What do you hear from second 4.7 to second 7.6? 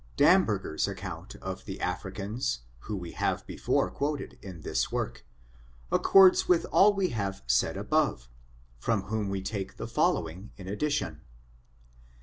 work, accords with all we have